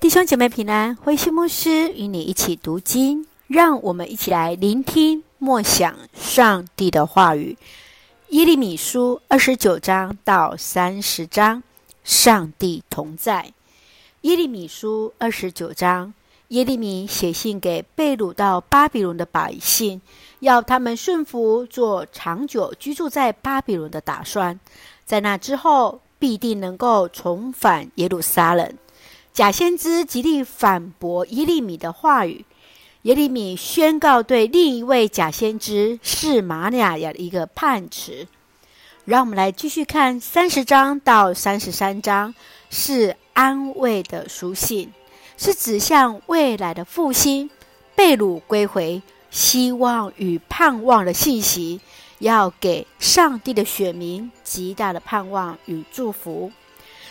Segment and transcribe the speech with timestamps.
[0.00, 7.58] 弟兄姐妹平安，慧馨牧师与你一起读经，让我们一起来聆听默想上帝的话语。
[8.30, 11.62] 耶利米书二十九章到三十章，
[12.02, 13.52] 上帝同在。
[14.22, 16.14] 耶利米书二十九章，
[16.48, 20.00] 耶利米写信给被掳到巴比伦的百姓，
[20.38, 24.58] 要他们顺服，做长久居住在巴比伦的打算，
[25.04, 28.74] 在那之后必定能够重返耶路撒冷。
[29.32, 32.44] 假先知极力反驳耶利米的话语，
[33.02, 38.26] 耶利米宣告对另一位假先知是玛利亚的一个判词。
[39.04, 42.34] 让我们来继续看三十章到三十三章，
[42.68, 44.92] 是安慰的书信，
[45.38, 47.48] 是指向未来的复兴、
[47.94, 51.80] 被掳归回、希望与盼望的信息，
[52.18, 56.52] 要给上帝的选民极大的盼望与祝福。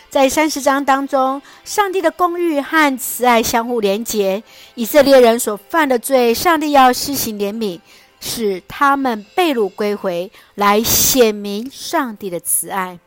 [0.10, 4.42] 在三十章当中，上帝的公义和慈爱相互连结。
[4.74, 7.80] 以色列人所犯的罪，上帝要施行怜悯，
[8.20, 12.98] 使他们被掳归回，来显明上帝的慈爱。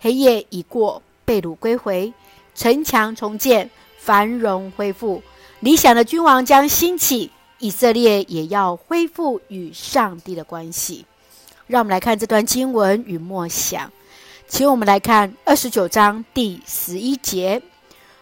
[0.00, 2.10] 黑夜已过，被掳归回，
[2.54, 5.22] 城墙重建，繁荣恢复，
[5.60, 11.04] 理想的君王将兴起，以色列也要恢复与上帝的关系。
[11.66, 13.92] 让我们来看这段经文与默想。
[14.50, 17.62] 请我们来看二十九章第十一节：“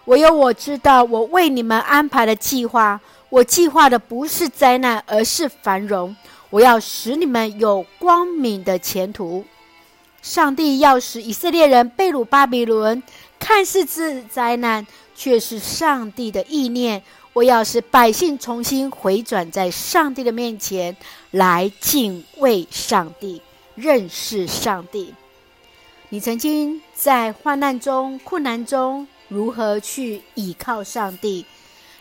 [0.05, 6.15] 唯有我知道，我为你们安排的计划，我计划的不是灾难，而是繁荣。
[6.51, 9.43] 我要使你们有光明的前途。
[10.21, 13.03] 上帝要使以色列人被掳巴比伦，
[13.39, 17.03] 看似是灾难，却是上帝的意念。
[17.33, 20.95] 我要使百姓重新回转在上帝的面前，
[21.31, 23.41] 来敬畏上帝，
[23.75, 25.15] 认识上帝。”
[26.11, 31.45] 你曾经在患难中、困难中如何去倚靠上帝？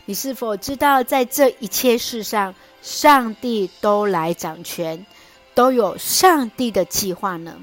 [0.06, 5.04] 你是否知道，在这一切事上，上帝都来掌权，
[5.52, 7.60] 都有上帝的计划呢？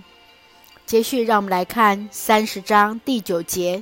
[0.86, 3.82] 接续，让我们来看三十章第九节：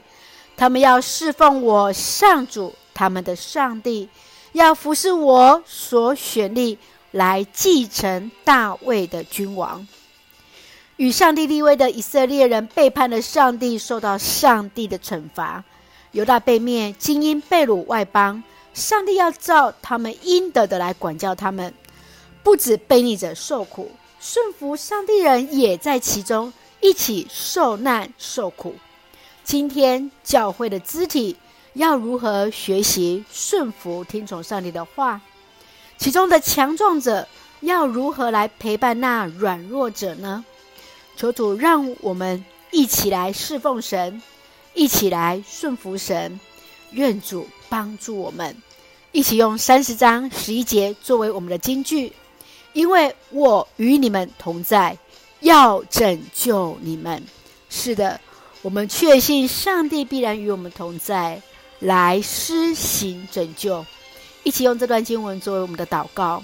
[0.55, 4.07] 他们要侍奉我上主，他们的上帝，
[4.53, 6.77] 要服侍我所选立
[7.11, 9.85] 来继承大卫的君王。
[11.03, 15.61] 与上帝立位的以色列人背叛了上帝，受到上帝的惩罚。
[16.13, 18.41] 犹大被灭，精英被掳外邦，
[18.73, 21.73] 上帝要照他们应得的来管教他们。
[22.41, 23.91] 不止悖逆者受苦，
[24.21, 28.73] 顺服上帝人也在其中一起受难受苦。
[29.43, 31.35] 今天教会的肢体
[31.73, 35.19] 要如何学习顺服听从上帝的话？
[35.97, 37.27] 其中的强壮者
[37.59, 40.45] 要如何来陪伴那软弱者呢？
[41.15, 44.21] 求主让我们一起来侍奉神，
[44.73, 46.39] 一起来顺服神。
[46.91, 48.55] 愿主帮助我们，
[49.11, 52.13] 一起用三十章十一节作为我们的金句。
[52.73, 54.97] 因为我与你们同在，
[55.41, 57.23] 要拯救你们。
[57.69, 58.19] 是的，
[58.61, 61.41] 我们确信上帝必然与我们同在，
[61.79, 63.85] 来施行拯救。
[64.43, 66.43] 一起用这段经文作为我们的祷告。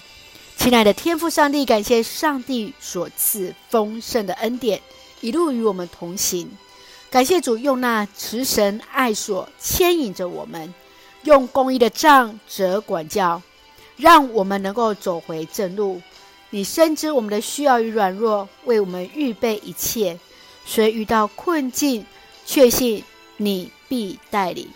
[0.69, 4.80] 亲爱的天父上帝，感谢上帝所赐丰盛的恩典，
[5.19, 6.47] 一路与我们同行。
[7.09, 10.72] 感谢主用那慈神爱所牵引着我们，
[11.24, 13.41] 用公义的杖责管教，
[13.97, 16.00] 让我们能够走回正路。
[16.52, 20.19] 你深知我们的需要与软弱，为我们预备一切。
[20.68, 22.06] 所以遇到困境，
[22.46, 23.03] 确信
[23.38, 24.69] 你必带领。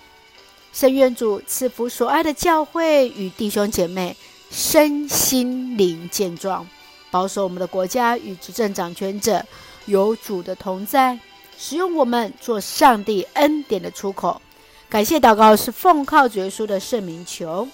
[0.74, 4.18] 圣愿主赐福所爱的教会与弟兄姐妹。
[4.54, 6.68] 身心灵健壮，
[7.10, 9.44] 保守我们的国家与执政掌权者
[9.88, 11.20] 有主的同在，
[11.58, 14.40] 使用我们做上帝恩典的出口。
[14.88, 17.68] 感谢祷告是奉靠主耶稣的圣名求，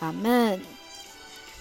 [0.00, 0.60] 阿门。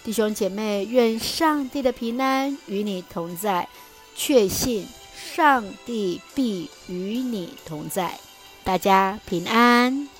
[0.03, 3.69] 弟兄姐妹，愿上帝的平安与你同在，
[4.13, 8.19] 确信上帝必与你同在。
[8.65, 10.14] 大家平安。